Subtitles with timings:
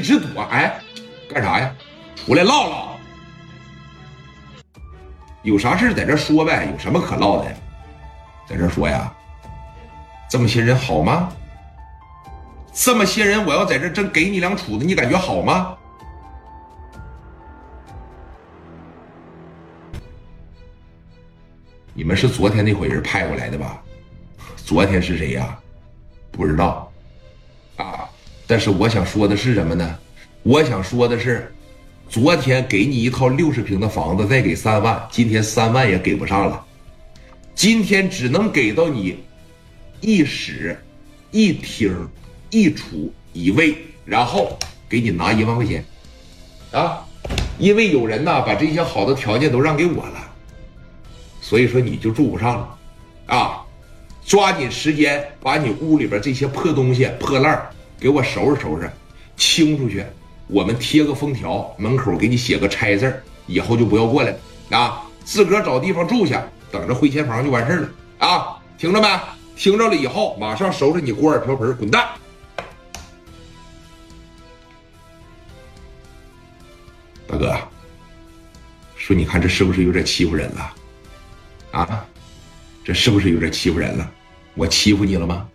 [0.00, 0.80] 一直躲，哎，
[1.28, 1.70] 干啥呀？
[2.16, 2.98] 出来唠唠，
[5.42, 7.54] 有啥事在这说呗，有什么可唠的？
[8.48, 9.14] 在这说呀？
[10.26, 11.30] 这么些人好吗？
[12.72, 15.76] 这么些人，我要在这真给你两杵子，你感觉好吗？
[21.92, 23.82] 你们是昨天那伙人派过来的吧？
[24.56, 25.58] 昨天是谁呀？
[26.32, 26.89] 不知道。
[28.50, 29.96] 但是我想说的是什么呢？
[30.42, 31.54] 我想说的是，
[32.08, 36.66] 昨天给你一套六十平的房子，再给三万，今天三万也给不上了。
[37.54, 39.20] 今天只能给到你
[40.00, 40.76] 一室
[41.30, 41.94] 一厅
[42.50, 43.72] 一厨一卫，
[44.04, 45.84] 然后给你拿一万块钱
[46.72, 47.06] 啊！
[47.56, 50.28] 因为有人呐把这些好的条件都让给我了。
[51.40, 52.78] 所以说你就住不上了，
[53.26, 53.62] 啊！
[54.26, 57.64] 抓紧时间把你屋里边这些破东西、破烂
[58.00, 58.90] 给我收拾收拾，
[59.36, 60.04] 清出去。
[60.46, 65.02] 我们贴个封条，门口给你写个拆字以后就不要过来了啊！
[65.22, 66.34] 自个儿找地方住去，
[66.72, 67.90] 等着回迁房就完事了
[68.26, 68.56] 啊！
[68.78, 69.06] 听着没？
[69.54, 72.08] 听着了以后，马上收拾你锅碗瓢盆，滚蛋！
[77.28, 77.56] 大哥，
[78.96, 80.74] 说你看这是不是有点欺负人了？
[81.70, 82.04] 啊，
[82.82, 84.10] 这是不是有点欺负人了？
[84.54, 85.46] 我欺负你了吗？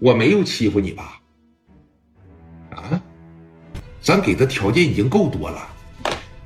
[0.00, 1.20] 我没有欺负你吧？
[2.76, 3.00] 啊，
[4.00, 5.68] 咱给的条件已经够多了，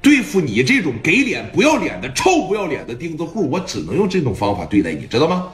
[0.00, 5.48] 对付你这种给脸不要脸的臭不要脸的钉子户，我只能用这种方法对待你，知道吗？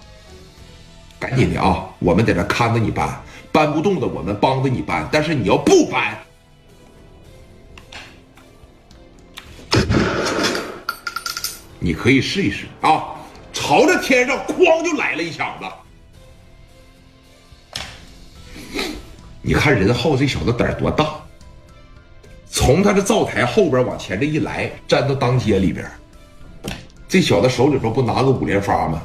[1.18, 6.18] 赶紧的啊，我们在这看着你搬，搬不动的我们帮着你搬，但是你要不搬，
[11.78, 13.12] 你可以试一试啊。
[13.52, 15.66] 朝着天上哐就来了一枪子，
[19.46, 21.06] 你看任浩这小子胆多大？
[22.50, 25.88] 从他这灶台后边往前这一来，站到当街里边，
[27.06, 29.00] 这小子手里边不拿个五连发吗？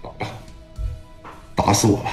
[0.00, 0.26] 打吧，
[1.56, 2.12] 打死我吧！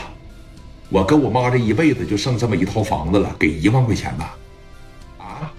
[0.90, 4.35] 我跟我妈这一辈子就剩这么一套房子了，给一万块钱吧？
[5.19, 5.53] 啊，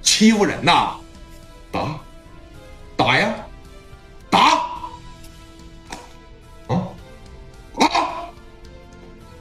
[0.00, 0.94] 欺负人呐！
[1.70, 2.00] 打！
[2.96, 3.34] 打呀，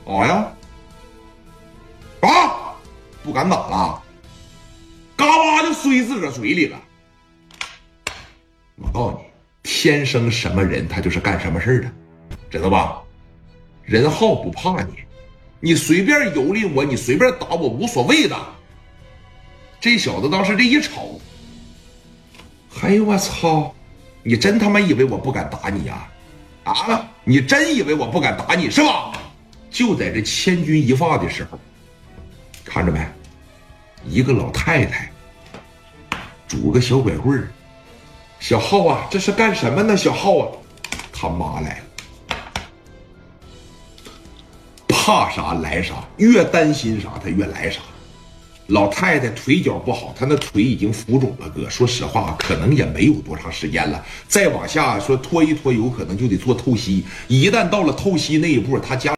[0.09, 0.52] 打呀！
[2.20, 2.74] 打！
[3.22, 4.02] 不敢打了，
[5.16, 6.80] 嘎巴就塞自个嘴里了。
[8.78, 9.25] 我告诉你，
[9.62, 11.92] 天生什么人，他就是干什么事的，
[12.50, 13.03] 知道吧？
[13.84, 14.96] 任浩不怕你，
[15.59, 18.36] 你随便蹂躏我，你随便打我，无所谓的。
[19.80, 21.22] 这小子当时这一瞅。
[22.81, 23.76] 哎呦我操！
[24.24, 26.09] 你真他妈以为我不敢打你呀？
[26.64, 27.08] 啊！
[27.24, 29.12] 你真以为我不敢打你是吧？
[29.79, 31.57] 就在这千钧一发的时候，
[32.66, 33.00] 看着没？
[34.06, 35.09] 一个老太太
[36.50, 37.47] 拄个小拐棍儿，
[38.41, 39.95] 小浩啊，这是干什么呢？
[39.95, 40.51] 小浩啊，
[41.13, 41.84] 他妈来了！
[44.90, 47.79] 怕啥来啥，越担心啥他越来啥。
[48.67, 51.50] 老太太腿脚不好，她那腿已经浮肿了。
[51.50, 54.06] 哥，说实话，可能也没有多长时间了。
[54.28, 57.03] 再往下说拖一拖，有可能就得做透析。
[57.28, 59.07] 一旦到了透析那一步，她家。